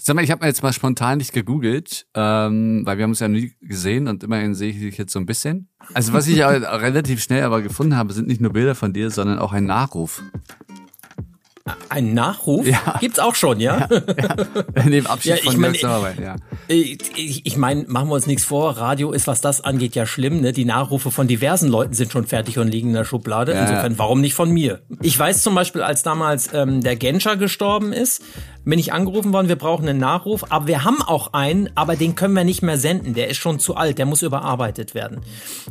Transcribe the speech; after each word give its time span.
Sag 0.00 0.16
mal, 0.16 0.22
ich 0.22 0.30
habe 0.30 0.42
mir 0.42 0.48
jetzt 0.48 0.62
mal 0.62 0.72
spontan 0.72 1.18
nicht 1.18 1.32
gegoogelt, 1.32 2.06
ähm, 2.14 2.82
weil 2.84 2.98
wir 2.98 3.04
haben 3.04 3.10
uns 3.10 3.20
ja 3.20 3.28
nie 3.28 3.52
gesehen 3.60 4.08
und 4.08 4.22
immerhin 4.24 4.54
sehe 4.54 4.70
ich 4.70 4.78
dich 4.78 4.98
jetzt 4.98 5.12
so 5.12 5.18
ein 5.18 5.26
bisschen. 5.26 5.68
Also 5.94 6.12
was 6.12 6.26
ich 6.26 6.42
relativ 6.42 7.22
schnell 7.22 7.42
aber 7.44 7.62
gefunden 7.62 7.96
habe, 7.96 8.12
sind 8.12 8.28
nicht 8.28 8.40
nur 8.40 8.52
Bilder 8.52 8.74
von 8.74 8.92
dir, 8.92 9.10
sondern 9.10 9.38
auch 9.38 9.52
ein 9.52 9.64
Nachruf. 9.64 10.22
Ein 11.88 12.14
Nachruf? 12.14 12.64
Ja. 12.66 12.96
Gibt's 13.00 13.18
auch 13.18 13.34
schon, 13.34 13.58
ja? 13.58 13.88
ja, 13.90 14.02
ja. 14.76 14.84
Neben 14.84 15.06
Abschied 15.08 15.30
ja, 15.30 15.36
ich 15.36 15.44
von 15.50 15.60
mein, 15.60 15.74
Jörg 15.74 16.18
ja. 16.20 16.36
Ich, 16.68 17.44
ich 17.44 17.56
meine, 17.56 17.84
machen 17.88 18.08
wir 18.08 18.14
uns 18.14 18.26
nichts 18.26 18.44
vor, 18.44 18.76
Radio 18.76 19.10
ist, 19.10 19.26
was 19.26 19.40
das 19.40 19.62
angeht, 19.62 19.96
ja 19.96 20.06
schlimm, 20.06 20.40
ne? 20.40 20.52
Die 20.52 20.64
Nachrufe 20.64 21.10
von 21.10 21.26
diversen 21.26 21.68
Leuten 21.68 21.92
sind 21.94 22.12
schon 22.12 22.24
fertig 22.24 22.58
und 22.58 22.68
liegen 22.68 22.88
in 22.88 22.94
der 22.94 23.04
Schublade. 23.04 23.52
Ja, 23.52 23.62
Insofern, 23.62 23.98
warum 23.98 24.20
nicht 24.20 24.34
von 24.34 24.50
mir? 24.50 24.82
Ich 25.02 25.18
weiß 25.18 25.42
zum 25.42 25.56
Beispiel, 25.56 25.82
als 25.82 26.04
damals 26.04 26.50
ähm, 26.54 26.82
der 26.82 26.94
Genscher 26.94 27.36
gestorben 27.36 27.92
ist, 27.92 28.22
bin 28.70 28.78
ich 28.78 28.92
angerufen 28.92 29.32
worden, 29.32 29.48
wir 29.48 29.56
brauchen 29.56 29.88
einen 29.88 30.00
Nachruf, 30.00 30.44
aber 30.50 30.66
wir 30.66 30.84
haben 30.84 31.00
auch 31.00 31.32
einen, 31.32 31.70
aber 31.76 31.94
den 31.96 32.16
können 32.16 32.34
wir 32.34 32.44
nicht 32.44 32.62
mehr 32.62 32.78
senden, 32.78 33.14
der 33.14 33.28
ist 33.28 33.36
schon 33.36 33.58
zu 33.58 33.76
alt, 33.76 33.98
der 33.98 34.06
muss 34.06 34.22
überarbeitet 34.22 34.94
werden. 34.94 35.20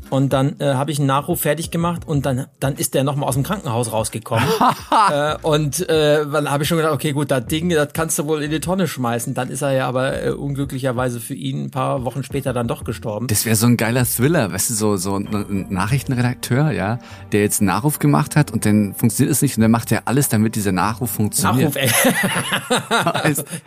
Und 0.09 0.31
dann 0.31 0.59
äh, 0.59 0.73
habe 0.75 0.91
ich 0.91 0.99
einen 0.99 1.07
Nachruf 1.07 1.41
fertig 1.41 1.71
gemacht 1.71 2.03
und 2.07 2.25
dann, 2.25 2.47
dann 2.59 2.75
ist 2.75 2.93
der 2.93 3.03
nochmal 3.03 3.27
aus 3.27 3.35
dem 3.35 3.43
Krankenhaus 3.43 3.91
rausgekommen. 3.91 4.47
äh, 5.11 5.35
und 5.41 5.87
äh, 5.89 6.25
dann 6.25 6.49
habe 6.49 6.63
ich 6.63 6.69
schon 6.69 6.77
gedacht, 6.77 6.93
okay, 6.93 7.11
gut, 7.11 7.31
das 7.31 7.45
Ding, 7.47 7.69
das 7.69 7.91
kannst 7.93 8.17
du 8.17 8.27
wohl 8.27 8.41
in 8.41 8.51
die 8.51 8.61
Tonne 8.61 8.87
schmeißen. 8.87 9.33
Dann 9.33 9.49
ist 9.49 9.61
er 9.61 9.73
ja 9.73 9.87
aber 9.87 10.23
äh, 10.23 10.29
unglücklicherweise 10.31 11.19
für 11.19 11.33
ihn 11.33 11.65
ein 11.65 11.71
paar 11.71 12.05
Wochen 12.05 12.23
später 12.23 12.53
dann 12.53 12.69
doch 12.69 12.85
gestorben. 12.85 13.27
Das 13.27 13.45
wäre 13.45 13.57
so 13.57 13.67
ein 13.67 13.75
geiler 13.75 14.05
Thriller, 14.05 14.53
weißt 14.53 14.69
du, 14.69 14.73
so, 14.73 14.95
so 14.95 15.17
ein 15.17 15.65
Nachrichtenredakteur, 15.69 16.71
ja, 16.71 16.99
der 17.33 17.41
jetzt 17.41 17.59
einen 17.59 17.67
Nachruf 17.67 17.99
gemacht 17.99 18.37
hat 18.37 18.51
und 18.51 18.65
dann 18.65 18.93
funktioniert 18.93 19.33
es 19.33 19.41
nicht 19.41 19.57
und 19.57 19.61
dann 19.61 19.71
macht 19.71 19.91
er 19.91 20.07
alles, 20.07 20.29
damit 20.29 20.55
dieser 20.55 20.71
Nachruf 20.71 21.11
funktioniert. 21.11 21.75
Nachruf, 21.75 21.75
ey. 21.75 21.91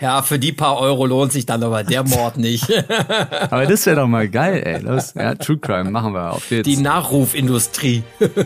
ja, 0.00 0.22
für 0.22 0.38
die 0.38 0.52
paar 0.52 0.78
Euro 0.78 1.06
lohnt 1.06 1.32
sich 1.32 1.46
dann 1.46 1.62
aber 1.62 1.84
der 1.84 2.04
Mord 2.04 2.36
nicht. 2.36 2.70
aber 3.50 3.66
das 3.66 3.86
wäre 3.86 3.96
doch 3.96 4.08
mal 4.08 4.28
geil, 4.28 4.62
ey. 4.64 4.80
Los, 4.80 5.14
ja, 5.14 5.34
True 5.34 5.58
Crime 5.58 5.90
machen 5.90 6.12
wir 6.12 6.32
auf 6.32 6.50
jetzt. 6.50 6.66
Die 6.66 6.76
Nachrufindustrie. 6.76 8.02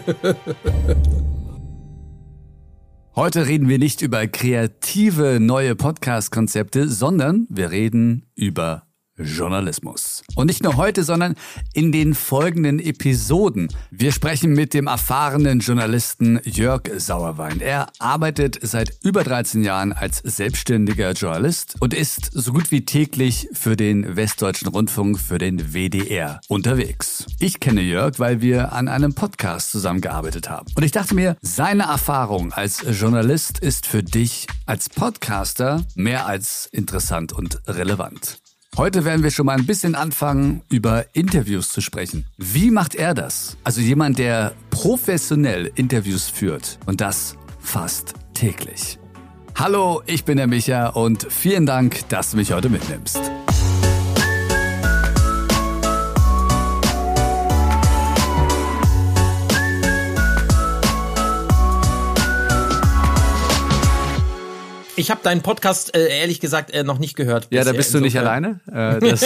Heute 3.14 3.46
reden 3.46 3.68
wir 3.68 3.78
nicht 3.78 4.00
über 4.00 4.26
kreative 4.26 5.38
neue 5.38 5.76
Podcast-Konzepte, 5.76 6.88
sondern 6.88 7.46
wir 7.50 7.70
reden 7.70 8.24
über 8.34 8.86
Journalismus. 9.16 10.22
Und 10.34 10.46
nicht 10.46 10.62
nur 10.62 10.76
heute, 10.76 11.04
sondern 11.04 11.34
in 11.74 11.92
den 11.92 12.14
folgenden 12.14 12.78
Episoden. 12.78 13.68
Wir 13.90 14.12
sprechen 14.12 14.52
mit 14.52 14.74
dem 14.74 14.86
erfahrenen 14.86 15.60
Journalisten 15.60 16.40
Jörg 16.44 16.82
Sauerwein. 16.96 17.60
Er 17.60 17.88
arbeitet 17.98 18.58
seit 18.62 18.92
über 19.02 19.24
13 19.24 19.62
Jahren 19.62 19.92
als 19.92 20.18
selbstständiger 20.18 21.12
Journalist 21.12 21.76
und 21.80 21.94
ist 21.94 22.30
so 22.32 22.52
gut 22.52 22.70
wie 22.70 22.84
täglich 22.84 23.48
für 23.52 23.76
den 23.76 24.16
Westdeutschen 24.16 24.68
Rundfunk, 24.68 25.18
für 25.18 25.38
den 25.38 25.72
WDR 25.72 26.40
unterwegs. 26.48 27.26
Ich 27.38 27.60
kenne 27.60 27.82
Jörg, 27.82 28.18
weil 28.18 28.40
wir 28.40 28.72
an 28.72 28.88
einem 28.88 29.14
Podcast 29.14 29.70
zusammengearbeitet 29.70 30.48
haben. 30.48 30.66
Und 30.74 30.82
ich 30.84 30.92
dachte 30.92 31.14
mir, 31.14 31.36
seine 31.42 31.84
Erfahrung 31.84 32.52
als 32.52 32.84
Journalist 32.98 33.58
ist 33.58 33.86
für 33.86 34.02
dich 34.02 34.46
als 34.66 34.88
Podcaster 34.88 35.84
mehr 35.94 36.26
als 36.26 36.66
interessant 36.72 37.32
und 37.32 37.60
relevant. 37.66 38.41
Heute 38.78 39.04
werden 39.04 39.22
wir 39.22 39.30
schon 39.30 39.44
mal 39.44 39.58
ein 39.58 39.66
bisschen 39.66 39.94
anfangen, 39.94 40.62
über 40.70 41.04
Interviews 41.12 41.68
zu 41.68 41.82
sprechen. 41.82 42.24
Wie 42.38 42.70
macht 42.70 42.94
er 42.94 43.12
das? 43.12 43.58
Also 43.64 43.82
jemand, 43.82 44.18
der 44.18 44.54
professionell 44.70 45.70
Interviews 45.74 46.30
führt 46.30 46.78
und 46.86 47.02
das 47.02 47.36
fast 47.60 48.14
täglich. 48.32 48.98
Hallo, 49.56 50.02
ich 50.06 50.24
bin 50.24 50.38
der 50.38 50.46
Micha 50.46 50.88
und 50.88 51.26
vielen 51.30 51.66
Dank, 51.66 52.08
dass 52.08 52.30
du 52.30 52.38
mich 52.38 52.54
heute 52.54 52.70
mitnimmst. 52.70 53.20
Ich 65.02 65.10
habe 65.10 65.20
deinen 65.20 65.42
Podcast 65.42 65.96
äh, 65.96 66.20
ehrlich 66.20 66.38
gesagt 66.38 66.70
äh, 66.70 66.84
noch 66.84 67.00
nicht 67.00 67.16
gehört. 67.16 67.48
Ja, 67.50 67.64
da 67.64 67.72
bist 67.72 67.92
du 67.92 67.98
nicht 67.98 68.16
alleine. 68.16 68.60
Äh, 68.70 69.00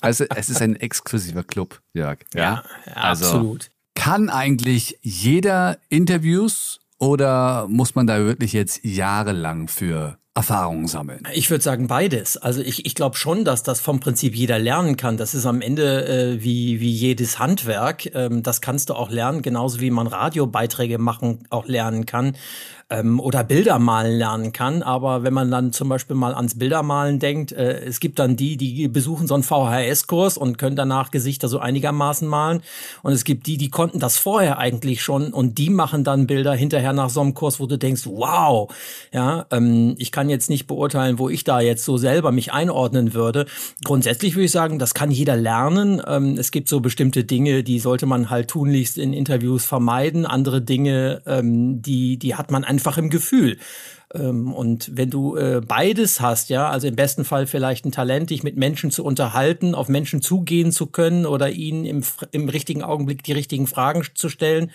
also 0.00 0.24
es 0.34 0.48
ist 0.48 0.60
ein 0.60 0.74
exklusiver 0.74 1.44
Club, 1.44 1.80
Jörg. 1.92 2.18
Ja, 2.34 2.40
ja, 2.40 2.64
ja 2.84 2.92
also, 2.94 3.26
absolut. 3.26 3.70
Kann 3.94 4.28
eigentlich 4.28 4.98
jeder 5.02 5.78
Interviews 5.88 6.80
oder 6.98 7.68
muss 7.68 7.94
man 7.94 8.08
da 8.08 8.18
wirklich 8.18 8.54
jetzt 8.54 8.84
jahrelang 8.84 9.68
für 9.68 10.18
Erfahrungen 10.36 10.88
sammeln? 10.88 11.22
Ich 11.32 11.48
würde 11.50 11.62
sagen 11.62 11.86
beides. 11.86 12.36
Also 12.36 12.60
ich, 12.60 12.86
ich 12.86 12.96
glaube 12.96 13.16
schon, 13.16 13.44
dass 13.44 13.62
das 13.62 13.80
vom 13.80 14.00
Prinzip 14.00 14.34
jeder 14.34 14.58
lernen 14.58 14.96
kann. 14.96 15.16
Das 15.16 15.32
ist 15.32 15.46
am 15.46 15.60
Ende 15.60 16.08
äh, 16.08 16.42
wie, 16.42 16.80
wie 16.80 16.90
jedes 16.90 17.38
Handwerk. 17.38 18.12
Ähm, 18.14 18.42
das 18.42 18.60
kannst 18.60 18.90
du 18.90 18.94
auch 18.94 19.10
lernen, 19.10 19.42
genauso 19.42 19.80
wie 19.80 19.92
man 19.92 20.08
Radiobeiträge 20.08 20.98
machen 20.98 21.46
auch 21.50 21.66
lernen 21.66 22.04
kann 22.04 22.34
ähm, 22.90 23.20
oder 23.20 23.44
Bilder 23.44 23.78
malen 23.78 24.18
lernen 24.18 24.52
kann. 24.52 24.82
Aber 24.82 25.22
wenn 25.22 25.34
man 25.34 25.50
dann 25.50 25.72
zum 25.72 25.88
Beispiel 25.88 26.16
mal 26.16 26.34
ans 26.34 26.58
Bildermalen 26.58 27.18
denkt, 27.18 27.52
äh, 27.52 27.80
es 27.84 28.00
gibt 28.00 28.18
dann 28.18 28.36
die, 28.36 28.56
die 28.56 28.88
besuchen 28.88 29.26
so 29.26 29.34
einen 29.34 29.42
VHS-Kurs 29.42 30.36
und 30.36 30.58
können 30.58 30.76
danach 30.76 31.10
Gesichter 31.10 31.48
so 31.48 31.58
einigermaßen 31.58 32.28
malen. 32.28 32.62
Und 33.02 33.12
es 33.12 33.24
gibt 33.24 33.46
die, 33.46 33.56
die 33.56 33.70
konnten 33.70 33.98
das 33.98 34.18
vorher 34.18 34.58
eigentlich 34.58 35.02
schon 35.02 35.32
und 35.32 35.58
die 35.58 35.70
machen 35.70 36.04
dann 36.04 36.26
Bilder 36.26 36.54
hinterher 36.54 36.92
nach 36.92 37.10
so 37.10 37.20
einem 37.20 37.34
Kurs, 37.34 37.60
wo 37.60 37.66
du 37.66 37.78
denkst, 37.78 38.02
wow, 38.06 38.72
ja, 39.12 39.46
ähm, 39.50 39.94
ich 39.98 40.12
kann 40.12 40.23
jetzt 40.28 40.50
nicht 40.50 40.66
beurteilen, 40.66 41.18
wo 41.18 41.28
ich 41.28 41.44
da 41.44 41.60
jetzt 41.60 41.84
so 41.84 41.96
selber 41.96 42.32
mich 42.32 42.52
einordnen 42.52 43.14
würde. 43.14 43.46
Grundsätzlich 43.84 44.34
würde 44.34 44.46
ich 44.46 44.50
sagen, 44.50 44.78
das 44.78 44.94
kann 44.94 45.10
jeder 45.10 45.36
lernen. 45.36 46.02
Ähm, 46.06 46.36
es 46.38 46.50
gibt 46.50 46.68
so 46.68 46.80
bestimmte 46.80 47.24
Dinge, 47.24 47.62
die 47.62 47.78
sollte 47.78 48.06
man 48.06 48.30
halt 48.30 48.48
tunlichst 48.48 48.98
in 48.98 49.12
Interviews 49.12 49.64
vermeiden. 49.64 50.26
Andere 50.26 50.62
Dinge, 50.62 51.22
ähm, 51.26 51.82
die, 51.82 52.18
die 52.18 52.34
hat 52.34 52.50
man 52.50 52.64
einfach 52.64 52.98
im 52.98 53.10
Gefühl. 53.10 53.58
Ähm, 54.14 54.52
und 54.52 54.90
wenn 54.96 55.10
du 55.10 55.36
äh, 55.36 55.60
beides 55.66 56.20
hast, 56.20 56.48
ja, 56.48 56.68
also 56.68 56.86
im 56.86 56.96
besten 56.96 57.24
Fall 57.24 57.46
vielleicht 57.46 57.84
ein 57.84 57.92
Talent, 57.92 58.30
dich 58.30 58.42
mit 58.42 58.56
Menschen 58.56 58.90
zu 58.90 59.04
unterhalten, 59.04 59.74
auf 59.74 59.88
Menschen 59.88 60.22
zugehen 60.22 60.72
zu 60.72 60.86
können 60.86 61.26
oder 61.26 61.50
ihnen 61.50 61.84
im, 61.84 62.02
im 62.30 62.48
richtigen 62.48 62.82
Augenblick 62.82 63.22
die 63.24 63.32
richtigen 63.32 63.66
Fragen 63.66 64.04
zu 64.14 64.28
stellen 64.28 64.70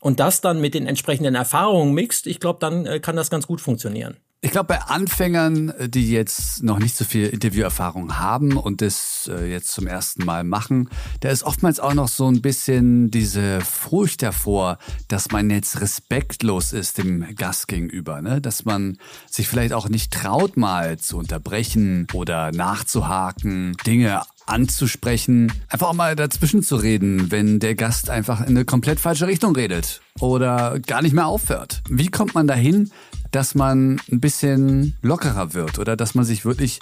und 0.00 0.20
das 0.20 0.40
dann 0.40 0.60
mit 0.60 0.74
den 0.74 0.86
entsprechenden 0.86 1.34
Erfahrungen 1.34 1.94
mixt, 1.94 2.26
ich 2.26 2.40
glaube, 2.40 2.58
dann 2.60 2.84
äh, 2.84 3.00
kann 3.00 3.16
das 3.16 3.30
ganz 3.30 3.46
gut 3.46 3.62
funktionieren. 3.62 4.16
Ich 4.44 4.50
glaube, 4.50 4.66
bei 4.66 4.82
Anfängern, 4.82 5.72
die 5.86 6.10
jetzt 6.10 6.62
noch 6.62 6.78
nicht 6.78 6.94
so 6.94 7.06
viel 7.06 7.28
Interviewerfahrung 7.28 8.18
haben 8.18 8.58
und 8.58 8.82
das 8.82 9.30
äh, 9.32 9.50
jetzt 9.50 9.72
zum 9.72 9.86
ersten 9.86 10.22
Mal 10.26 10.44
machen, 10.44 10.90
da 11.20 11.30
ist 11.30 11.44
oftmals 11.44 11.80
auch 11.80 11.94
noch 11.94 12.08
so 12.08 12.28
ein 12.28 12.42
bisschen 12.42 13.10
diese 13.10 13.62
Furcht 13.62 14.22
davor, 14.22 14.76
dass 15.08 15.30
man 15.30 15.48
jetzt 15.48 15.80
respektlos 15.80 16.74
ist 16.74 16.98
dem 16.98 17.34
Gast 17.36 17.68
gegenüber, 17.68 18.20
ne? 18.20 18.42
dass 18.42 18.66
man 18.66 18.98
sich 19.30 19.48
vielleicht 19.48 19.72
auch 19.72 19.88
nicht 19.88 20.12
traut, 20.12 20.58
mal 20.58 20.98
zu 20.98 21.16
unterbrechen 21.16 22.06
oder 22.12 22.52
nachzuhaken, 22.52 23.78
Dinge 23.86 24.20
anzusprechen, 24.44 25.52
einfach 25.70 25.88
auch 25.88 25.94
mal 25.94 26.16
dazwischen 26.16 26.62
zu 26.62 26.76
reden, 26.76 27.30
wenn 27.30 27.60
der 27.60 27.74
Gast 27.74 28.10
einfach 28.10 28.42
in 28.42 28.48
eine 28.48 28.66
komplett 28.66 29.00
falsche 29.00 29.26
Richtung 29.26 29.56
redet 29.56 30.02
oder 30.20 30.78
gar 30.80 31.00
nicht 31.00 31.14
mehr 31.14 31.26
aufhört. 31.26 31.82
Wie 31.88 32.08
kommt 32.08 32.34
man 32.34 32.46
dahin, 32.46 32.90
dass 33.34 33.56
man 33.56 34.00
ein 34.12 34.20
bisschen 34.20 34.94
lockerer 35.02 35.54
wird 35.54 35.80
oder 35.80 35.96
dass 35.96 36.14
man 36.14 36.24
sich 36.24 36.44
wirklich 36.44 36.78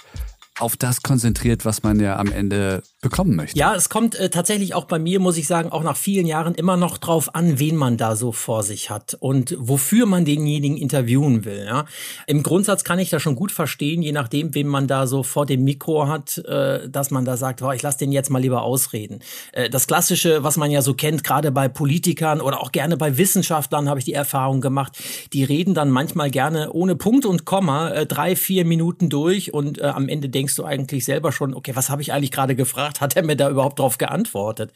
auf 0.59 0.77
das 0.77 1.01
konzentriert, 1.01 1.65
was 1.65 1.81
man 1.81 1.99
ja 1.99 2.17
am 2.17 2.31
Ende 2.31 2.83
bekommen 3.01 3.35
möchte. 3.35 3.57
Ja, 3.57 3.73
es 3.73 3.89
kommt 3.89 4.15
äh, 4.15 4.29
tatsächlich 4.29 4.75
auch 4.75 4.85
bei 4.85 4.99
mir, 4.99 5.19
muss 5.19 5.37
ich 5.37 5.47
sagen, 5.47 5.71
auch 5.71 5.81
nach 5.81 5.97
vielen 5.97 6.27
Jahren 6.27 6.53
immer 6.53 6.77
noch 6.77 6.99
drauf 6.99 7.33
an, 7.33 7.57
wen 7.57 7.75
man 7.75 7.97
da 7.97 8.15
so 8.15 8.31
vor 8.31 8.61
sich 8.61 8.91
hat 8.91 9.17
und 9.19 9.55
wofür 9.57 10.05
man 10.05 10.25
denjenigen 10.25 10.77
interviewen 10.77 11.43
will. 11.43 11.65
Ja? 11.65 11.85
Im 12.27 12.43
Grundsatz 12.43 12.83
kann 12.83 12.99
ich 12.99 13.09
das 13.09 13.21
schon 13.23 13.35
gut 13.35 13.51
verstehen, 13.51 14.03
je 14.03 14.11
nachdem, 14.11 14.53
wen 14.53 14.67
man 14.67 14.87
da 14.87 15.07
so 15.07 15.23
vor 15.23 15.47
dem 15.47 15.63
Mikro 15.63 16.07
hat, 16.07 16.37
äh, 16.37 16.87
dass 16.87 17.09
man 17.09 17.25
da 17.25 17.35
sagt, 17.35 17.63
oh, 17.63 17.71
ich 17.71 17.81
lasse 17.81 17.97
den 17.97 18.11
jetzt 18.11 18.29
mal 18.29 18.39
lieber 18.39 18.61
ausreden. 18.61 19.19
Äh, 19.53 19.71
das 19.71 19.87
Klassische, 19.87 20.43
was 20.43 20.57
man 20.57 20.69
ja 20.69 20.83
so 20.83 20.93
kennt, 20.93 21.23
gerade 21.23 21.51
bei 21.51 21.67
Politikern 21.67 22.41
oder 22.41 22.61
auch 22.61 22.71
gerne 22.71 22.95
bei 22.95 23.17
Wissenschaftlern, 23.17 23.89
habe 23.89 23.99
ich 23.99 24.05
die 24.05 24.13
Erfahrung 24.13 24.61
gemacht, 24.61 24.99
die 25.33 25.43
reden 25.43 25.73
dann 25.73 25.89
manchmal 25.89 26.29
gerne 26.29 26.71
ohne 26.73 26.95
Punkt 26.95 27.25
und 27.25 27.43
Komma 27.43 27.89
äh, 27.89 28.05
drei, 28.05 28.35
vier 28.35 28.65
Minuten 28.65 29.09
durch 29.09 29.51
und 29.51 29.79
äh, 29.79 29.85
am 29.85 30.07
Ende 30.07 30.29
denken 30.29 30.42
denkst 30.43 30.57
du 30.57 30.65
eigentlich 30.65 31.05
selber 31.05 31.31
schon, 31.31 31.53
okay, 31.53 31.71
was 31.73 31.89
habe 31.89 32.01
ich 32.01 32.11
eigentlich 32.11 32.31
gerade 32.31 32.53
gefragt? 32.53 32.99
Hat 32.99 33.15
er 33.15 33.23
mir 33.23 33.37
da 33.37 33.49
überhaupt 33.49 33.79
drauf 33.79 33.97
geantwortet? 33.97 34.73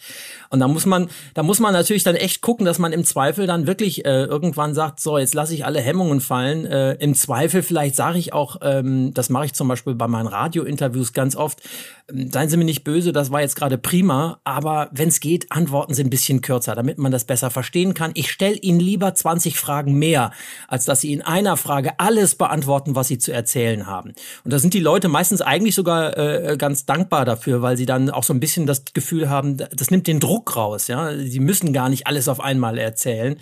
Und 0.49 0.61
da 0.61 0.69
muss 0.69 0.85
man, 0.85 1.09
da 1.33 1.43
muss 1.43 1.59
man 1.59 1.73
natürlich 1.73 2.03
dann 2.03 2.15
echt 2.15 2.41
gucken, 2.41 2.65
dass 2.65 2.79
man 2.79 2.93
im 2.93 3.03
Zweifel 3.03 3.47
dann 3.47 3.67
wirklich 3.67 4.05
äh, 4.05 4.23
irgendwann 4.23 4.73
sagt, 4.73 5.01
so, 5.01 5.17
jetzt 5.17 5.33
lasse 5.33 5.53
ich 5.53 5.65
alle 5.65 5.81
Hemmungen 5.81 6.21
fallen. 6.21 6.65
Äh, 6.65 6.93
Im 6.93 7.15
Zweifel 7.15 7.63
vielleicht 7.63 7.97
sage 7.97 8.17
ich 8.17 8.31
auch, 8.31 8.57
ähm, 8.61 9.13
das 9.13 9.29
mache 9.29 9.47
ich 9.47 9.53
zum 9.53 9.67
Beispiel 9.67 9.93
bei 9.93 10.07
meinen 10.07 10.27
Radiointerviews 10.27 11.11
ganz 11.11 11.35
oft, 11.35 11.61
ähm, 12.09 12.31
seien 12.31 12.47
Sie 12.47 12.55
mir 12.55 12.63
nicht 12.63 12.85
böse, 12.85 13.11
das 13.11 13.29
war 13.29 13.41
jetzt 13.41 13.57
gerade 13.57 13.77
prima, 13.77 14.39
aber 14.45 14.87
wenn 14.93 15.09
es 15.09 15.19
geht, 15.19 15.51
antworten 15.51 15.93
Sie 15.93 16.03
ein 16.03 16.09
bisschen 16.09 16.39
kürzer, 16.39 16.75
damit 16.75 16.97
man 16.97 17.11
das 17.11 17.25
besser 17.25 17.49
verstehen 17.49 17.93
kann. 17.93 18.11
Ich 18.13 18.31
stelle 18.31 18.55
Ihnen 18.55 18.79
lieber 18.79 19.13
20 19.13 19.59
Fragen 19.59 19.99
mehr, 19.99 20.31
als 20.69 20.85
dass 20.85 21.01
Sie 21.01 21.11
in 21.11 21.21
einer 21.21 21.57
Frage 21.57 21.99
alles 21.99 22.35
beantworten, 22.35 22.95
was 22.95 23.09
Sie 23.09 23.17
zu 23.17 23.33
erzählen 23.33 23.85
haben. 23.85 24.13
Und 24.45 24.53
da 24.53 24.59
sind 24.59 24.73
die 24.73 24.79
Leute 24.79 25.09
meistens 25.09 25.41
eigentlich 25.41 25.56
sogar 25.75 26.18
äh, 26.18 26.57
ganz 26.57 26.86
dankbar 26.86 27.25
dafür, 27.25 27.62
weil 27.62 27.77
sie 27.77 27.86
dann 27.86 28.09
auch 28.09 28.24
so 28.24 28.33
ein 28.33 28.39
bisschen 28.39 28.65
das 28.65 28.83
Gefühl 28.94 29.30
haben, 29.30 29.57
das 29.57 29.92
nimmt 29.92 30.07
den 30.07 30.19
Druck 30.19 30.56
raus. 30.56 30.88
Ja, 30.88 31.15
sie 31.15 31.39
müssen 31.39 31.74
gar 31.74 31.89
nicht 31.89 32.07
alles 32.07 32.27
auf 32.27 32.39
einmal 32.39 32.77
erzählen. 32.77 33.38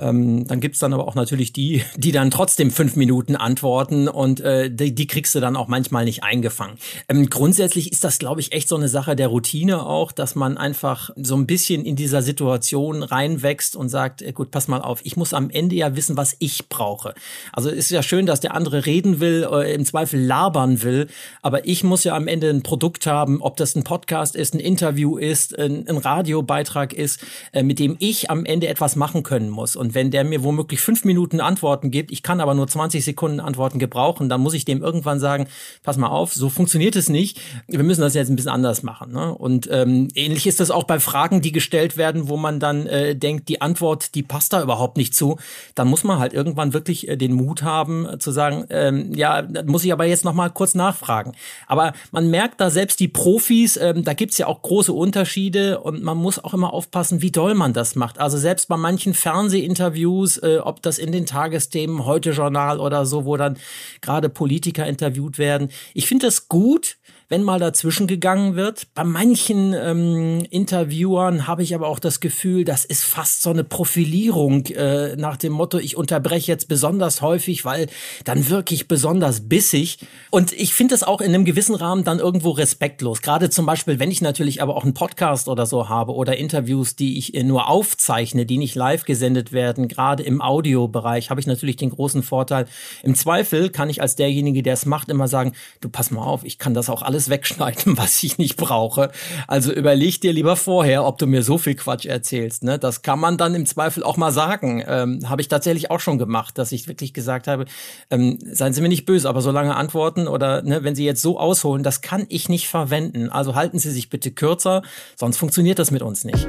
Ähm, 0.00 0.46
dann 0.46 0.60
gibt's 0.60 0.78
dann 0.78 0.92
aber 0.92 1.06
auch 1.06 1.14
natürlich 1.14 1.52
die, 1.52 1.84
die 1.96 2.12
dann 2.12 2.30
trotzdem 2.30 2.70
fünf 2.70 2.96
Minuten 2.96 3.36
antworten 3.36 4.08
und 4.08 4.40
äh, 4.40 4.70
die, 4.70 4.94
die 4.94 5.06
kriegst 5.06 5.34
du 5.34 5.40
dann 5.40 5.56
auch 5.56 5.68
manchmal 5.68 6.04
nicht 6.04 6.24
eingefangen. 6.24 6.76
Ähm, 7.08 7.28
grundsätzlich 7.28 7.92
ist 7.92 8.02
das, 8.02 8.18
glaube 8.18 8.40
ich, 8.40 8.52
echt 8.52 8.68
so 8.68 8.76
eine 8.76 8.88
Sache 8.88 9.14
der 9.14 9.28
Routine 9.28 9.84
auch, 9.86 10.12
dass 10.12 10.34
man 10.34 10.56
einfach 10.56 11.10
so 11.16 11.36
ein 11.36 11.46
bisschen 11.46 11.84
in 11.84 11.96
dieser 11.96 12.22
Situation 12.22 13.02
reinwächst 13.02 13.76
und 13.76 13.88
sagt, 13.88 14.22
äh, 14.22 14.32
gut, 14.32 14.50
pass 14.50 14.68
mal 14.68 14.80
auf, 14.80 15.00
ich 15.04 15.16
muss 15.16 15.34
am 15.34 15.50
Ende 15.50 15.76
ja 15.76 15.94
wissen, 15.94 16.16
was 16.16 16.36
ich 16.38 16.68
brauche. 16.68 17.14
Also 17.52 17.68
ist 17.68 17.90
ja 17.90 18.02
schön, 18.02 18.26
dass 18.26 18.40
der 18.40 18.54
andere 18.54 18.86
reden 18.86 19.20
will, 19.20 19.46
äh, 19.50 19.74
im 19.74 19.84
Zweifel 19.84 20.20
labern 20.20 20.82
will, 20.82 21.08
aber 21.42 21.66
ich 21.66 21.84
muss 21.84 22.04
ja 22.04 22.16
am 22.16 22.26
Ende 22.26 22.48
ein 22.48 22.62
Produkt 22.62 23.06
haben, 23.06 23.42
ob 23.42 23.56
das 23.56 23.74
ein 23.74 23.84
Podcast 23.84 24.36
ist, 24.36 24.54
ein 24.54 24.60
Interview 24.60 25.18
ist, 25.18 25.58
ein, 25.58 25.86
ein 25.88 25.98
Radiobeitrag 25.98 26.92
ist, 26.92 27.20
äh, 27.52 27.62
mit 27.62 27.78
dem 27.78 27.96
ich 27.98 28.30
am 28.30 28.44
Ende 28.44 28.68
etwas 28.68 28.96
machen 28.96 29.22
können 29.22 29.50
muss. 29.50 29.76
Und 29.76 29.89
wenn 29.94 30.10
der 30.10 30.24
mir 30.24 30.42
womöglich 30.42 30.80
fünf 30.80 31.04
Minuten 31.04 31.40
Antworten 31.40 31.90
gibt, 31.90 32.10
ich 32.10 32.22
kann 32.22 32.40
aber 32.40 32.54
nur 32.54 32.68
20 32.68 33.04
Sekunden 33.04 33.40
Antworten 33.40 33.78
gebrauchen, 33.78 34.28
dann 34.28 34.40
muss 34.40 34.54
ich 34.54 34.64
dem 34.64 34.82
irgendwann 34.82 35.20
sagen, 35.20 35.46
pass 35.82 35.96
mal 35.96 36.08
auf, 36.08 36.32
so 36.32 36.48
funktioniert 36.48 36.96
es 36.96 37.08
nicht. 37.08 37.40
Wir 37.66 37.82
müssen 37.82 38.00
das 38.00 38.14
jetzt 38.14 38.30
ein 38.30 38.36
bisschen 38.36 38.50
anders 38.50 38.82
machen. 38.82 39.12
Ne? 39.12 39.34
Und 39.34 39.68
ähm, 39.70 40.08
ähnlich 40.14 40.46
ist 40.46 40.60
das 40.60 40.70
auch 40.70 40.84
bei 40.84 41.00
Fragen, 41.00 41.40
die 41.40 41.52
gestellt 41.52 41.96
werden, 41.96 42.28
wo 42.28 42.36
man 42.36 42.60
dann 42.60 42.86
äh, 42.86 43.16
denkt, 43.16 43.48
die 43.48 43.60
Antwort, 43.60 44.14
die 44.14 44.22
passt 44.22 44.52
da 44.52 44.62
überhaupt 44.62 44.96
nicht 44.96 45.14
zu. 45.14 45.36
Dann 45.74 45.88
muss 45.88 46.04
man 46.04 46.18
halt 46.18 46.32
irgendwann 46.32 46.72
wirklich 46.72 47.08
äh, 47.08 47.16
den 47.16 47.32
Mut 47.32 47.62
haben, 47.62 48.06
äh, 48.06 48.18
zu 48.18 48.30
sagen, 48.30 48.66
ähm, 48.70 49.12
ja, 49.14 49.46
muss 49.66 49.84
ich 49.84 49.92
aber 49.92 50.04
jetzt 50.06 50.24
noch 50.24 50.34
mal 50.34 50.50
kurz 50.50 50.74
nachfragen. 50.74 51.32
Aber 51.66 51.92
man 52.12 52.30
merkt 52.30 52.60
da 52.60 52.70
selbst 52.70 53.00
die 53.00 53.08
Profis, 53.08 53.76
ähm, 53.76 54.04
da 54.04 54.14
gibt's 54.14 54.38
ja 54.38 54.46
auch 54.46 54.62
große 54.62 54.92
Unterschiede 54.92 55.80
und 55.80 56.02
man 56.02 56.16
muss 56.16 56.42
auch 56.42 56.54
immer 56.54 56.72
aufpassen, 56.72 57.22
wie 57.22 57.30
doll 57.30 57.54
man 57.54 57.72
das 57.72 57.94
macht. 57.94 58.18
Also 58.18 58.38
selbst 58.38 58.68
bei 58.68 58.76
manchen 58.76 59.14
Fernseh 59.14 59.60
Interviews, 59.80 60.36
äh, 60.36 60.58
ob 60.62 60.82
das 60.82 60.98
in 60.98 61.10
den 61.10 61.24
Tagesthemen, 61.24 62.04
heute 62.04 62.32
Journal 62.32 62.78
oder 62.80 63.06
so, 63.06 63.24
wo 63.24 63.38
dann 63.38 63.56
gerade 64.02 64.28
Politiker 64.28 64.86
interviewt 64.86 65.38
werden. 65.38 65.70
Ich 65.94 66.06
finde 66.06 66.26
das 66.26 66.48
gut, 66.48 66.98
wenn 67.30 67.44
mal 67.44 67.60
dazwischen 67.60 68.08
gegangen 68.08 68.56
wird. 68.56 68.88
Bei 68.92 69.04
manchen 69.04 69.72
ähm, 69.72 70.44
Interviewern 70.50 71.46
habe 71.46 71.62
ich 71.62 71.76
aber 71.76 71.86
auch 71.86 72.00
das 72.00 72.18
Gefühl, 72.18 72.64
das 72.64 72.84
ist 72.84 73.04
fast 73.04 73.42
so 73.42 73.50
eine 73.50 73.62
Profilierung 73.62 74.66
äh, 74.66 75.14
nach 75.14 75.36
dem 75.36 75.52
Motto, 75.52 75.78
ich 75.78 75.96
unterbreche 75.96 76.50
jetzt 76.50 76.66
besonders 76.66 77.22
häufig, 77.22 77.64
weil 77.64 77.86
dann 78.24 78.50
wirklich 78.50 78.88
besonders 78.88 79.48
bissig. 79.48 79.98
Und 80.30 80.52
ich 80.52 80.74
finde 80.74 80.94
das 80.94 81.04
auch 81.04 81.20
in 81.20 81.28
einem 81.28 81.44
gewissen 81.44 81.76
Rahmen 81.76 82.02
dann 82.02 82.18
irgendwo 82.18 82.50
respektlos. 82.50 83.22
Gerade 83.22 83.48
zum 83.48 83.64
Beispiel, 83.64 84.00
wenn 84.00 84.10
ich 84.10 84.20
natürlich 84.20 84.60
aber 84.60 84.76
auch 84.76 84.82
einen 84.82 84.94
Podcast 84.94 85.46
oder 85.46 85.66
so 85.66 85.88
habe 85.88 86.12
oder 86.12 86.36
Interviews, 86.36 86.96
die 86.96 87.16
ich 87.16 87.34
äh, 87.34 87.44
nur 87.44 87.68
aufzeichne, 87.68 88.44
die 88.44 88.58
nicht 88.58 88.74
live 88.74 89.04
gesendet 89.04 89.52
werden, 89.52 89.86
gerade 89.86 90.24
im 90.24 90.42
Audiobereich, 90.42 91.30
habe 91.30 91.40
ich 91.40 91.46
natürlich 91.46 91.76
den 91.76 91.90
großen 91.90 92.24
Vorteil. 92.24 92.66
Im 93.04 93.14
Zweifel 93.14 93.70
kann 93.70 93.88
ich 93.88 94.02
als 94.02 94.16
derjenige, 94.16 94.64
der 94.64 94.74
es 94.74 94.84
macht, 94.84 95.08
immer 95.10 95.28
sagen, 95.28 95.52
du 95.80 95.88
pass 95.88 96.10
mal 96.10 96.24
auf, 96.24 96.42
ich 96.42 96.58
kann 96.58 96.74
das 96.74 96.90
auch 96.90 97.02
alles 97.02 97.19
alles 97.20 97.28
wegschneiden, 97.28 97.96
was 97.98 98.22
ich 98.22 98.38
nicht 98.38 98.56
brauche. 98.56 99.10
Also 99.46 99.72
überleg 99.72 100.20
dir 100.20 100.32
lieber 100.32 100.56
vorher, 100.56 101.04
ob 101.04 101.18
du 101.18 101.26
mir 101.26 101.42
so 101.42 101.58
viel 101.58 101.74
Quatsch 101.74 102.06
erzählst. 102.06 102.64
Ne? 102.64 102.78
Das 102.78 103.02
kann 103.02 103.20
man 103.20 103.36
dann 103.36 103.54
im 103.54 103.66
Zweifel 103.66 104.02
auch 104.02 104.16
mal 104.16 104.32
sagen. 104.32 104.82
Ähm, 104.86 105.28
habe 105.28 105.42
ich 105.42 105.48
tatsächlich 105.48 105.90
auch 105.90 106.00
schon 106.00 106.18
gemacht, 106.18 106.56
dass 106.56 106.72
ich 106.72 106.88
wirklich 106.88 107.12
gesagt 107.12 107.46
habe, 107.46 107.66
ähm, 108.10 108.38
seien 108.40 108.72
Sie 108.72 108.80
mir 108.80 108.88
nicht 108.88 109.04
böse, 109.04 109.28
aber 109.28 109.42
so 109.42 109.50
lange 109.50 109.76
antworten 109.76 110.28
oder 110.28 110.62
ne, 110.62 110.82
wenn 110.82 110.94
Sie 110.94 111.04
jetzt 111.04 111.22
so 111.22 111.38
ausholen, 111.38 111.82
das 111.82 112.00
kann 112.00 112.24
ich 112.28 112.48
nicht 112.48 112.68
verwenden. 112.68 113.28
Also 113.28 113.54
halten 113.54 113.78
Sie 113.78 113.90
sich 113.90 114.08
bitte 114.08 114.30
kürzer, 114.30 114.82
sonst 115.16 115.36
funktioniert 115.36 115.78
das 115.78 115.90
mit 115.90 116.02
uns 116.02 116.24
nicht. 116.24 116.48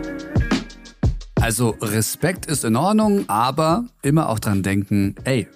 Also 1.35 1.75
Respekt 1.81 2.45
ist 2.45 2.63
in 2.63 2.75
Ordnung, 2.75 3.27
aber 3.27 3.85
immer 4.03 4.29
auch 4.29 4.39
dran 4.39 4.61
denken, 4.61 5.15
ey, 5.23 5.47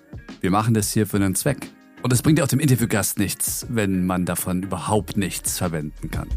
wir 0.42 0.50
machen 0.50 0.74
das 0.74 0.92
hier 0.92 1.06
für 1.06 1.18
einen 1.18 1.36
Zweck. 1.36 1.75
Und 2.06 2.14
es 2.14 2.22
bringt 2.22 2.38
ja 2.38 2.46
auch 2.46 2.48
dem 2.48 2.60
Interviewgast 2.60 3.18
nichts, 3.18 3.66
wenn 3.68 4.06
man 4.06 4.26
davon 4.26 4.62
überhaupt 4.62 5.18
nichts 5.18 5.58
verwenden 5.58 6.12
kann. 6.12 6.28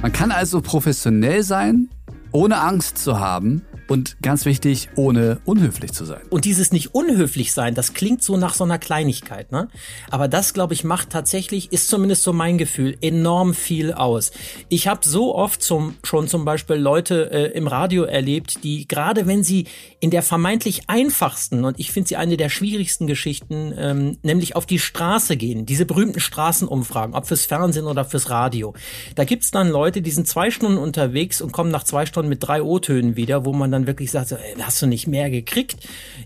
Man 0.00 0.12
kann 0.12 0.30
also 0.30 0.62
professionell 0.62 1.42
sein, 1.42 1.90
ohne 2.30 2.58
Angst 2.62 2.96
zu 2.96 3.20
haben 3.20 3.60
und 3.88 4.16
ganz 4.22 4.44
wichtig, 4.44 4.88
ohne 4.96 5.40
unhöflich 5.44 5.92
zu 5.92 6.04
sein. 6.04 6.22
Und 6.30 6.44
dieses 6.44 6.72
nicht 6.72 6.94
unhöflich 6.94 7.52
sein, 7.52 7.74
das 7.74 7.94
klingt 7.94 8.22
so 8.22 8.36
nach 8.36 8.54
so 8.54 8.64
einer 8.64 8.78
Kleinigkeit, 8.78 9.52
ne? 9.52 9.68
Aber 10.10 10.28
das, 10.28 10.54
glaube 10.54 10.74
ich, 10.74 10.84
macht 10.84 11.10
tatsächlich, 11.10 11.72
ist 11.72 11.88
zumindest 11.88 12.22
so 12.22 12.32
mein 12.32 12.58
Gefühl, 12.58 12.96
enorm 13.00 13.54
viel 13.54 13.92
aus. 13.92 14.32
Ich 14.68 14.88
habe 14.88 15.00
so 15.02 15.34
oft 15.34 15.62
zum, 15.62 15.96
schon 16.04 16.28
zum 16.28 16.44
Beispiel 16.44 16.76
Leute 16.76 17.30
äh, 17.30 17.56
im 17.56 17.66
Radio 17.66 18.04
erlebt, 18.04 18.64
die 18.64 18.86
gerade 18.86 19.26
wenn 19.26 19.42
sie 19.42 19.66
in 20.00 20.10
der 20.10 20.22
vermeintlich 20.22 20.82
einfachsten 20.88 21.64
und 21.64 21.78
ich 21.78 21.92
finde 21.92 22.08
sie 22.08 22.16
eine 22.16 22.36
der 22.36 22.48
schwierigsten 22.48 23.06
Geschichten, 23.06 23.74
ähm, 23.76 24.18
nämlich 24.22 24.56
auf 24.56 24.66
die 24.66 24.78
Straße 24.78 25.36
gehen, 25.36 25.66
diese 25.66 25.86
berühmten 25.86 26.20
Straßenumfragen, 26.20 27.14
ob 27.14 27.26
fürs 27.26 27.46
Fernsehen 27.46 27.86
oder 27.86 28.04
fürs 28.04 28.30
Radio. 28.30 28.74
Da 29.14 29.24
gibt's 29.24 29.50
dann 29.50 29.68
Leute, 29.68 30.02
die 30.02 30.10
sind 30.10 30.28
zwei 30.28 30.50
Stunden 30.50 30.78
unterwegs 30.78 31.40
und 31.40 31.52
kommen 31.52 31.70
nach 31.70 31.84
zwei 31.84 32.06
Stunden 32.06 32.28
mit 32.28 32.42
drei 32.42 32.62
O-Tönen 32.62 33.16
wieder, 33.16 33.44
wo 33.44 33.52
man 33.52 33.71
dann 33.72 33.86
wirklich 33.86 34.10
sagt, 34.10 34.28
so, 34.28 34.36
ey, 34.36 34.54
hast 34.60 34.80
du 34.80 34.86
nicht 34.86 35.06
mehr 35.06 35.30
gekriegt? 35.30 35.76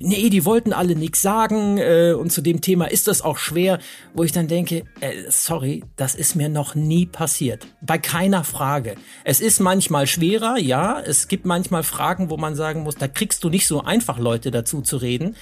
Nee, 0.01 0.29
die 0.29 0.45
wollten 0.45 0.73
alle 0.73 0.97
nichts 0.97 1.23
sagen 1.23 1.79
äh, 1.79 2.13
und 2.13 2.31
zu 2.31 2.43
dem 2.43 2.61
Thema 2.61 2.87
ist 2.87 3.09
das 3.09 3.23
auch 3.23 3.39
schwer, 3.39 3.79
wo 4.15 4.25
ich 4.25 4.33
dann 4.33 4.49
denke, 4.49 4.85
äh, 5.01 5.13
sorry, 5.29 5.85
das 5.97 6.15
ist 6.15 6.35
mir 6.35 6.49
noch 6.49 6.75
nie 6.75 7.07
passiert. 7.07 7.67
Bei 7.81 7.99
keiner 7.99 8.45
Frage. 8.45 8.97
Es 9.25 9.41
ist 9.41 9.61
manchmal 9.61 10.07
schwerer, 10.07 10.59
ja, 10.59 11.01
es 11.01 11.29
gibt 11.29 11.47
manchmal 11.47 11.83
Fragen, 11.83 12.31
wo 12.31 12.37
man 12.37 12.55
sagen 12.55 12.83
muss, 12.83 12.97
da 12.97 13.09
kriegst 13.09 13.45
du 13.45 13.49
nicht 13.49 13.67
so 13.67 13.83
einfach 13.83 14.19
Leute 14.19 14.51
dazu 14.51 14.83
zu 14.83 14.97
reden. 14.97 15.37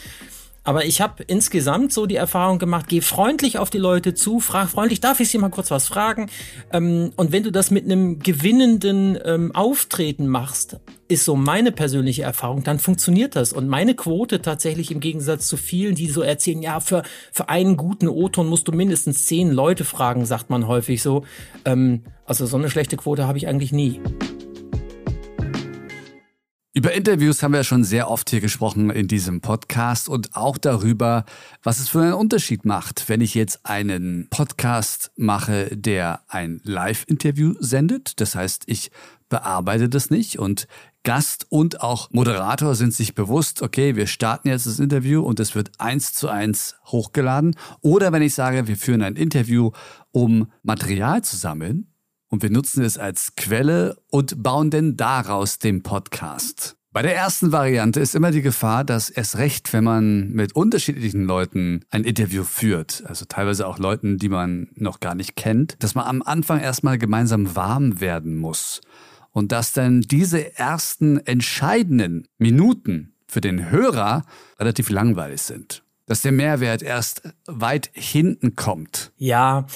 Aber 0.64 0.86
ich 0.86 1.02
habe 1.02 1.22
insgesamt 1.22 1.92
so 1.92 2.06
die 2.06 2.16
Erfahrung 2.16 2.58
gemacht, 2.58 2.86
geh 2.88 3.02
freundlich 3.02 3.58
auf 3.58 3.68
die 3.68 3.78
Leute 3.78 4.14
zu, 4.14 4.40
frag 4.40 4.70
freundlich, 4.70 5.00
darf 5.00 5.20
ich 5.20 5.28
sie 5.28 5.38
mal 5.38 5.50
kurz 5.50 5.70
was 5.70 5.86
fragen? 5.86 6.30
Ähm, 6.72 7.12
und 7.16 7.32
wenn 7.32 7.42
du 7.42 7.52
das 7.52 7.70
mit 7.70 7.84
einem 7.84 8.18
gewinnenden 8.18 9.18
ähm, 9.24 9.54
Auftreten 9.54 10.26
machst, 10.26 10.78
ist 11.06 11.24
so 11.24 11.36
meine 11.36 11.70
persönliche 11.70 12.22
Erfahrung, 12.22 12.64
dann 12.64 12.78
funktioniert 12.78 13.36
das. 13.36 13.52
Und 13.52 13.68
meine 13.68 13.94
Quote 13.94 14.40
tatsächlich 14.40 14.90
im 14.90 15.00
Gegensatz 15.00 15.46
zu 15.46 15.58
vielen, 15.58 15.94
die 15.94 16.08
so 16.08 16.22
erzählen, 16.22 16.62
ja, 16.62 16.80
für, 16.80 17.02
für 17.30 17.50
einen 17.50 17.76
guten 17.76 18.08
O-Ton 18.08 18.48
musst 18.48 18.66
du 18.66 18.72
mindestens 18.72 19.26
zehn 19.26 19.52
Leute 19.52 19.84
fragen, 19.84 20.24
sagt 20.24 20.48
man 20.48 20.66
häufig 20.66 21.02
so. 21.02 21.24
Ähm, 21.66 22.04
also 22.24 22.46
so 22.46 22.56
eine 22.56 22.70
schlechte 22.70 22.96
Quote 22.96 23.26
habe 23.26 23.36
ich 23.36 23.46
eigentlich 23.46 23.72
nie. 23.72 24.00
Über 26.76 26.92
Interviews 26.92 27.40
haben 27.40 27.52
wir 27.52 27.62
schon 27.62 27.84
sehr 27.84 28.10
oft 28.10 28.28
hier 28.30 28.40
gesprochen 28.40 28.90
in 28.90 29.06
diesem 29.06 29.40
Podcast 29.40 30.08
und 30.08 30.34
auch 30.34 30.58
darüber, 30.58 31.24
was 31.62 31.78
es 31.78 31.88
für 31.88 32.00
einen 32.00 32.14
Unterschied 32.14 32.64
macht, 32.64 33.08
wenn 33.08 33.20
ich 33.20 33.36
jetzt 33.36 33.64
einen 33.64 34.26
Podcast 34.28 35.12
mache, 35.14 35.68
der 35.72 36.22
ein 36.26 36.60
Live-Interview 36.64 37.54
sendet. 37.60 38.20
Das 38.20 38.34
heißt, 38.34 38.64
ich 38.66 38.90
bearbeite 39.28 39.88
das 39.88 40.10
nicht 40.10 40.40
und 40.40 40.66
Gast 41.04 41.46
und 41.48 41.80
auch 41.80 42.10
Moderator 42.10 42.74
sind 42.74 42.92
sich 42.92 43.14
bewusst, 43.14 43.62
okay, 43.62 43.94
wir 43.94 44.08
starten 44.08 44.48
jetzt 44.48 44.66
das 44.66 44.80
Interview 44.80 45.22
und 45.22 45.38
es 45.38 45.54
wird 45.54 45.70
eins 45.78 46.12
zu 46.12 46.28
eins 46.28 46.74
hochgeladen. 46.86 47.54
Oder 47.82 48.10
wenn 48.10 48.22
ich 48.22 48.34
sage, 48.34 48.66
wir 48.66 48.76
führen 48.76 49.02
ein 49.02 49.14
Interview, 49.14 49.70
um 50.10 50.50
Material 50.64 51.22
zu 51.22 51.36
sammeln, 51.36 51.93
und 52.34 52.42
wir 52.42 52.50
nutzen 52.50 52.82
es 52.82 52.98
als 52.98 53.36
Quelle 53.36 53.96
und 54.10 54.42
bauen 54.42 54.68
denn 54.68 54.96
daraus 54.96 55.60
den 55.60 55.84
Podcast. 55.84 56.76
Bei 56.90 57.00
der 57.00 57.14
ersten 57.14 57.52
Variante 57.52 58.00
ist 58.00 58.16
immer 58.16 58.32
die 58.32 58.42
Gefahr, 58.42 58.82
dass 58.82 59.08
erst 59.08 59.38
recht, 59.38 59.72
wenn 59.72 59.84
man 59.84 60.32
mit 60.32 60.56
unterschiedlichen 60.56 61.26
Leuten 61.26 61.84
ein 61.90 62.02
Interview 62.02 62.42
führt, 62.42 63.04
also 63.06 63.24
teilweise 63.24 63.68
auch 63.68 63.78
Leuten, 63.78 64.18
die 64.18 64.28
man 64.28 64.66
noch 64.74 64.98
gar 64.98 65.14
nicht 65.14 65.36
kennt, 65.36 65.76
dass 65.78 65.94
man 65.94 66.06
am 66.06 66.22
Anfang 66.22 66.58
erstmal 66.58 66.98
gemeinsam 66.98 67.54
warm 67.54 68.00
werden 68.00 68.36
muss. 68.36 68.80
Und 69.30 69.52
dass 69.52 69.72
dann 69.72 70.00
diese 70.00 70.58
ersten 70.58 71.18
entscheidenden 71.18 72.26
Minuten 72.38 73.14
für 73.28 73.42
den 73.42 73.70
Hörer 73.70 74.24
relativ 74.58 74.90
langweilig 74.90 75.42
sind. 75.42 75.84
Dass 76.06 76.20
der 76.20 76.32
Mehrwert 76.32 76.82
erst 76.82 77.22
weit 77.46 77.90
hinten 77.94 78.56
kommt. 78.56 79.12
Ja, 79.16 79.66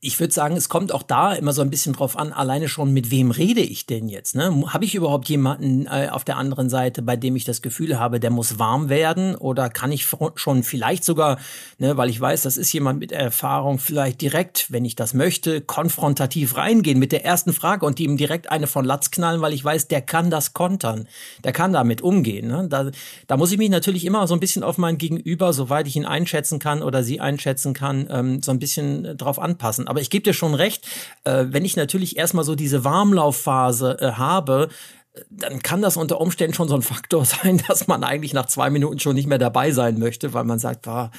ich 0.00 0.18
würde 0.18 0.32
sagen, 0.32 0.56
es 0.56 0.68
kommt 0.68 0.92
auch 0.92 1.02
da 1.02 1.34
immer 1.34 1.52
so 1.52 1.60
ein 1.60 1.68
bisschen 1.68 1.92
drauf 1.92 2.16
an, 2.16 2.32
alleine 2.32 2.68
schon, 2.68 2.92
mit 2.92 3.10
wem 3.10 3.30
rede 3.30 3.60
ich 3.60 3.84
denn 3.84 4.08
jetzt? 4.08 4.34
Ne? 4.34 4.72
Habe 4.72 4.84
ich 4.86 4.94
überhaupt 4.94 5.28
jemanden 5.28 5.86
äh, 5.86 6.08
auf 6.10 6.24
der 6.24 6.38
anderen 6.38 6.70
Seite, 6.70 7.02
bei 7.02 7.16
dem 7.16 7.36
ich 7.36 7.44
das 7.44 7.60
Gefühl 7.60 7.98
habe, 7.98 8.18
der 8.18 8.30
muss 8.30 8.58
warm 8.58 8.88
werden? 8.88 9.34
Oder 9.34 9.68
kann 9.68 9.92
ich 9.92 10.06
schon 10.36 10.62
vielleicht 10.62 11.04
sogar, 11.04 11.38
ne, 11.78 11.96
weil 11.96 12.08
ich 12.08 12.20
weiß, 12.20 12.42
das 12.42 12.56
ist 12.56 12.72
jemand 12.72 12.98
mit 12.98 13.12
Erfahrung, 13.12 13.78
vielleicht 13.78 14.22
direkt, 14.22 14.72
wenn 14.72 14.84
ich 14.84 14.96
das 14.96 15.12
möchte, 15.12 15.60
konfrontativ 15.60 16.56
reingehen 16.56 16.98
mit 16.98 17.12
der 17.12 17.24
ersten 17.24 17.52
Frage 17.52 17.84
und 17.84 18.00
ihm 18.00 18.16
direkt 18.16 18.50
eine 18.50 18.66
von 18.66 18.84
Latz 18.84 19.10
knallen, 19.10 19.42
weil 19.42 19.52
ich 19.52 19.64
weiß, 19.64 19.88
der 19.88 20.00
kann 20.00 20.30
das 20.30 20.54
kontern, 20.54 21.08
der 21.42 21.52
kann 21.52 21.72
damit 21.72 22.00
umgehen. 22.00 22.48
Ne? 22.48 22.68
Da, 22.70 22.90
da 23.26 23.36
muss 23.36 23.52
ich 23.52 23.58
mich 23.58 23.70
natürlich 23.70 24.06
immer 24.06 24.26
so 24.26 24.34
ein 24.34 24.40
bisschen 24.40 24.62
auf 24.62 24.78
mein 24.78 24.96
Gegenüber, 24.96 25.52
so 25.52 25.68
soweit 25.74 25.88
ich 25.88 25.96
ihn 25.96 26.04
einschätzen 26.04 26.60
kann 26.60 26.82
oder 26.84 27.02
sie 27.02 27.18
einschätzen 27.18 27.74
kann, 27.74 28.06
ähm, 28.08 28.42
so 28.42 28.52
ein 28.52 28.60
bisschen 28.60 29.16
drauf 29.16 29.40
anpassen. 29.40 29.88
Aber 29.88 30.00
ich 30.00 30.08
gebe 30.08 30.22
dir 30.22 30.32
schon 30.32 30.54
recht, 30.54 30.86
äh, 31.24 31.46
wenn 31.48 31.64
ich 31.64 31.74
natürlich 31.74 32.16
erstmal 32.16 32.44
so 32.44 32.54
diese 32.54 32.84
Warmlaufphase 32.84 33.98
äh, 34.00 34.12
habe, 34.12 34.68
dann 35.30 35.62
kann 35.62 35.80
das 35.80 35.96
unter 35.96 36.20
Umständen 36.20 36.54
schon 36.54 36.68
so 36.68 36.74
ein 36.74 36.82
Faktor 36.82 37.24
sein, 37.24 37.62
dass 37.68 37.86
man 37.86 38.02
eigentlich 38.02 38.32
nach 38.32 38.46
zwei 38.46 38.70
Minuten 38.70 38.98
schon 38.98 39.14
nicht 39.14 39.28
mehr 39.28 39.38
dabei 39.38 39.70
sein 39.70 39.98
möchte, 39.98 40.34
weil 40.34 40.44
man 40.44 40.58
sagt, 40.58 40.88
ah, 40.88 41.10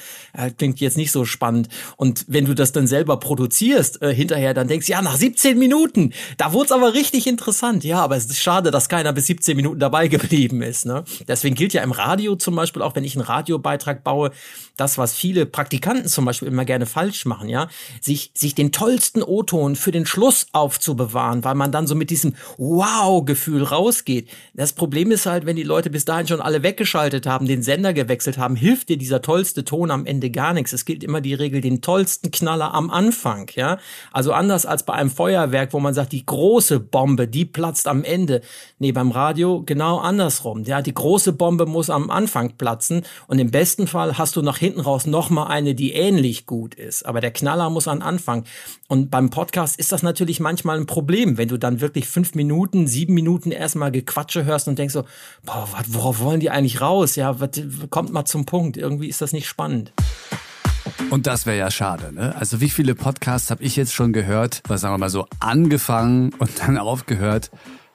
klingt 0.58 0.80
jetzt 0.80 0.96
nicht 0.96 1.12
so 1.12 1.24
spannend. 1.24 1.68
Und 1.96 2.24
wenn 2.28 2.44
du 2.44 2.54
das 2.54 2.72
dann 2.72 2.86
selber 2.86 3.18
produzierst 3.18 4.02
äh, 4.02 4.14
hinterher, 4.14 4.52
dann 4.52 4.68
denkst 4.68 4.86
du, 4.86 4.92
ja, 4.92 5.02
nach 5.02 5.16
17 5.16 5.58
Minuten, 5.58 6.12
da 6.36 6.52
wurde 6.52 6.66
es 6.66 6.72
aber 6.72 6.94
richtig 6.94 7.26
interessant. 7.26 7.84
Ja, 7.84 8.02
aber 8.02 8.16
es 8.16 8.26
ist 8.26 8.40
schade, 8.40 8.70
dass 8.70 8.88
keiner 8.88 9.12
bis 9.12 9.26
17 9.26 9.56
Minuten 9.56 9.80
dabei 9.80 10.08
geblieben 10.16 10.60
ist. 10.60 10.84
Ne? 10.84 11.04
Deswegen 11.26 11.54
gilt 11.54 11.72
ja 11.72 11.82
im 11.82 11.92
Radio 11.92 12.36
zum 12.36 12.54
Beispiel, 12.54 12.82
auch 12.82 12.94
wenn 12.94 13.04
ich 13.04 13.16
einen 13.16 13.24
Radiobeitrag 13.24 14.04
baue, 14.04 14.30
das, 14.76 14.98
was 14.98 15.14
viele 15.14 15.46
Praktikanten 15.46 16.08
zum 16.08 16.26
Beispiel 16.26 16.48
immer 16.48 16.66
gerne 16.66 16.84
falsch 16.84 17.24
machen, 17.24 17.48
ja, 17.48 17.68
sich, 18.02 18.30
sich 18.34 18.54
den 18.54 18.72
tollsten 18.72 19.22
O-Ton 19.22 19.74
für 19.74 19.90
den 19.90 20.04
Schluss 20.04 20.48
aufzubewahren, 20.52 21.44
weil 21.44 21.54
man 21.54 21.72
dann 21.72 21.86
so 21.86 21.94
mit 21.94 22.10
diesem 22.10 22.34
Wow-Gefühl 22.58 23.62
raus 23.62 23.85
ausgeht. 23.86 24.28
Das 24.54 24.72
Problem 24.72 25.12
ist 25.12 25.26
halt, 25.26 25.46
wenn 25.46 25.54
die 25.54 25.62
Leute 25.62 25.90
bis 25.90 26.04
dahin 26.04 26.26
schon 26.26 26.40
alle 26.40 26.64
weggeschaltet 26.64 27.26
haben, 27.26 27.46
den 27.46 27.62
Sender 27.62 27.92
gewechselt 27.92 28.36
haben, 28.36 28.56
hilft 28.56 28.88
dir 28.88 28.98
dieser 28.98 29.22
tollste 29.22 29.64
Ton 29.64 29.92
am 29.92 30.06
Ende 30.06 30.30
gar 30.30 30.52
nichts. 30.54 30.72
Es 30.72 30.84
gilt 30.84 31.04
immer 31.04 31.20
die 31.20 31.34
Regel, 31.34 31.60
den 31.60 31.82
tollsten 31.82 32.32
Knaller 32.32 32.74
am 32.74 32.90
Anfang, 32.90 33.48
ja. 33.54 33.78
Also 34.12 34.32
anders 34.32 34.66
als 34.66 34.84
bei 34.84 34.94
einem 34.94 35.10
Feuerwerk, 35.10 35.72
wo 35.72 35.78
man 35.78 35.94
sagt, 35.94 36.12
die 36.12 36.26
große 36.26 36.80
Bombe, 36.80 37.28
die 37.28 37.44
platzt 37.44 37.86
am 37.86 38.02
Ende. 38.02 38.40
Nee, 38.80 38.90
beim 38.90 39.12
Radio 39.12 39.62
genau 39.64 39.98
andersrum. 39.98 40.64
Ja, 40.64 40.82
die 40.82 40.94
große 40.94 41.32
Bombe 41.32 41.66
muss 41.66 41.88
am 41.88 42.10
Anfang 42.10 42.56
platzen 42.56 43.02
und 43.28 43.38
im 43.38 43.52
besten 43.52 43.86
Fall 43.86 44.18
hast 44.18 44.34
du 44.34 44.42
nach 44.42 44.58
hinten 44.58 44.80
raus 44.80 45.06
noch 45.06 45.30
mal 45.30 45.46
eine, 45.46 45.76
die 45.76 45.92
ähnlich 45.92 46.46
gut 46.46 46.74
ist. 46.74 47.06
Aber 47.06 47.20
der 47.20 47.30
Knaller 47.30 47.70
muss 47.70 47.86
am 47.86 48.02
Anfang. 48.02 48.44
Und 48.88 49.10
beim 49.10 49.30
Podcast 49.30 49.78
ist 49.78 49.92
das 49.92 50.02
natürlich 50.02 50.40
manchmal 50.40 50.76
ein 50.76 50.86
Problem, 50.86 51.38
wenn 51.38 51.48
du 51.48 51.56
dann 51.56 51.80
wirklich 51.80 52.08
fünf 52.08 52.34
Minuten, 52.34 52.86
sieben 52.86 53.14
Minuten 53.14 53.50
erst 53.50 53.75
erstmal 53.76 53.92
Gequatsche 53.92 54.46
hörst 54.46 54.68
und 54.68 54.78
denkst 54.78 54.94
so, 54.94 55.04
boah, 55.44 55.68
worauf 55.88 56.20
wollen 56.20 56.40
die 56.40 56.48
eigentlich 56.48 56.80
raus? 56.80 57.14
Ja, 57.14 57.40
wat, 57.40 57.62
kommt 57.90 58.10
mal 58.10 58.24
zum 58.24 58.46
Punkt. 58.46 58.78
Irgendwie 58.78 59.08
ist 59.08 59.20
das 59.20 59.32
nicht 59.32 59.46
spannend. 59.46 59.92
Und 61.10 61.26
das 61.26 61.44
wäre 61.44 61.58
ja 61.58 61.70
schade, 61.70 62.12
ne? 62.12 62.34
Also 62.38 62.60
wie 62.60 62.70
viele 62.70 62.94
Podcasts 62.94 63.50
habe 63.50 63.62
ich 63.62 63.76
jetzt 63.76 63.92
schon 63.92 64.14
gehört, 64.14 64.62
was 64.66 64.80
sagen 64.80 64.94
wir 64.94 64.98
mal 64.98 65.10
so, 65.10 65.26
angefangen 65.40 66.32
und 66.38 66.50
dann 66.60 66.78
aufgehört, 66.78 67.50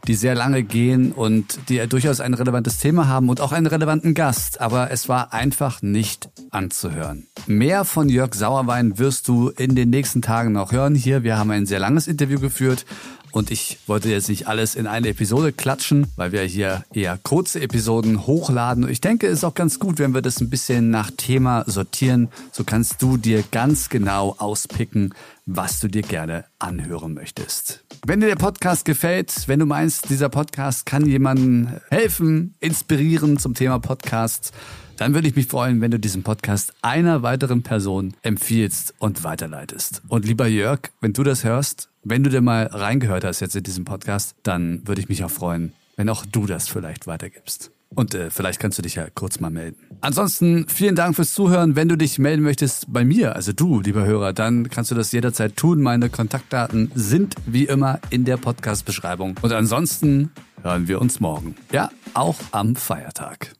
die 0.07 0.13
sehr 0.13 0.35
lange 0.35 0.63
gehen 0.63 1.11
und 1.11 1.69
die 1.69 1.75
ja 1.75 1.87
durchaus 1.87 2.19
ein 2.21 2.33
relevantes 2.33 2.77
Thema 2.77 3.07
haben 3.07 3.29
und 3.29 3.41
auch 3.41 3.51
einen 3.51 3.67
relevanten 3.67 4.13
Gast, 4.13 4.61
aber 4.61 4.91
es 4.91 5.09
war 5.09 5.33
einfach 5.33 5.81
nicht 5.81 6.29
anzuhören. 6.51 7.27
Mehr 7.47 7.85
von 7.85 8.09
Jörg 8.09 8.33
Sauerwein 8.33 8.97
wirst 8.97 9.27
du 9.27 9.49
in 9.49 9.75
den 9.75 9.89
nächsten 9.89 10.21
Tagen 10.21 10.53
noch 10.53 10.71
hören 10.71 10.95
hier. 10.95 11.23
Wir 11.23 11.37
haben 11.37 11.51
ein 11.51 11.65
sehr 11.65 11.79
langes 11.79 12.07
Interview 12.07 12.39
geführt 12.39 12.85
und 13.31 13.51
ich 13.51 13.77
wollte 13.87 14.09
jetzt 14.09 14.29
nicht 14.29 14.47
alles 14.47 14.75
in 14.75 14.87
eine 14.87 15.09
Episode 15.09 15.51
klatschen, 15.51 16.07
weil 16.15 16.31
wir 16.31 16.41
hier 16.43 16.83
eher 16.93 17.19
kurze 17.21 17.61
Episoden 17.61 18.27
hochladen. 18.27 18.83
Und 18.83 18.89
ich 18.89 19.01
denke, 19.01 19.27
es 19.27 19.39
ist 19.39 19.43
auch 19.43 19.53
ganz 19.53 19.79
gut, 19.79 19.99
wenn 19.99 20.13
wir 20.13 20.21
das 20.21 20.41
ein 20.41 20.49
bisschen 20.49 20.89
nach 20.89 21.11
Thema 21.15 21.63
sortieren. 21.67 22.29
So 22.51 22.63
kannst 22.63 23.01
du 23.01 23.17
dir 23.17 23.43
ganz 23.51 23.89
genau 23.89 24.35
auspicken, 24.37 25.13
was 25.45 25.79
du 25.79 25.87
dir 25.87 26.01
gerne 26.01 26.45
anhören 26.59 27.13
möchtest. 27.13 27.83
Wenn 28.05 28.19
dir 28.19 28.27
der 28.27 28.35
Podcast 28.35 28.85
gefällt, 28.85 29.47
wenn 29.47 29.59
du 29.59 29.65
meinst, 29.65 30.09
dieser 30.09 30.29
Podcast 30.29 30.85
kann 30.85 31.05
jemandem 31.05 31.69
helfen, 31.89 32.55
inspirieren 32.59 33.37
zum 33.37 33.53
Thema 33.53 33.79
Podcast, 33.79 34.51
dann 35.01 35.15
würde 35.15 35.27
ich 35.27 35.35
mich 35.35 35.47
freuen, 35.47 35.81
wenn 35.81 35.89
du 35.89 35.99
diesen 35.99 36.21
Podcast 36.21 36.73
einer 36.83 37.23
weiteren 37.23 37.63
Person 37.63 38.13
empfiehlst 38.21 38.93
und 38.99 39.23
weiterleitest. 39.23 40.03
Und 40.07 40.25
lieber 40.25 40.45
Jörg, 40.45 40.91
wenn 40.99 41.11
du 41.11 41.23
das 41.23 41.43
hörst, 41.43 41.89
wenn 42.03 42.23
du 42.23 42.29
dir 42.29 42.41
mal 42.41 42.67
reingehört 42.67 43.23
hast 43.23 43.39
jetzt 43.39 43.55
in 43.55 43.63
diesem 43.63 43.83
Podcast, 43.83 44.35
dann 44.43 44.87
würde 44.87 45.01
ich 45.01 45.09
mich 45.09 45.23
auch 45.23 45.31
freuen, 45.31 45.73
wenn 45.95 46.07
auch 46.07 46.23
du 46.23 46.45
das 46.45 46.67
vielleicht 46.67 47.07
weitergibst. 47.07 47.71
Und 47.95 48.13
äh, 48.13 48.29
vielleicht 48.29 48.59
kannst 48.59 48.77
du 48.77 48.83
dich 48.83 48.93
ja 48.93 49.07
kurz 49.09 49.39
mal 49.39 49.49
melden. 49.49 49.77
Ansonsten 50.01 50.67
vielen 50.69 50.95
Dank 50.95 51.15
fürs 51.15 51.33
Zuhören. 51.33 51.75
Wenn 51.75 51.89
du 51.89 51.97
dich 51.97 52.19
melden 52.19 52.43
möchtest 52.43 52.93
bei 52.93 53.03
mir, 53.03 53.35
also 53.35 53.53
du, 53.53 53.81
lieber 53.81 54.05
Hörer, 54.05 54.33
dann 54.33 54.69
kannst 54.69 54.91
du 54.91 54.95
das 54.95 55.11
jederzeit 55.11 55.57
tun. 55.57 55.81
Meine 55.81 56.11
Kontaktdaten 56.11 56.91
sind 56.93 57.33
wie 57.47 57.65
immer 57.65 57.99
in 58.11 58.23
der 58.23 58.37
Podcast-Beschreibung. 58.37 59.35
Und 59.41 59.51
ansonsten 59.51 60.29
hören 60.61 60.87
wir 60.87 61.01
uns 61.01 61.19
morgen. 61.19 61.55
Ja, 61.71 61.89
auch 62.13 62.37
am 62.51 62.75
Feiertag. 62.75 63.55